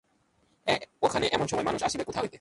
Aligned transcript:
ওখানে 1.03 1.25
এমন 1.31 1.47
সময় 1.47 1.63
মানুষ 1.63 1.83
আসিবে 1.83 2.03
কোথা 2.03 2.19
হইতে। 2.21 2.29